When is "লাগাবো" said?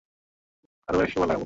1.27-1.39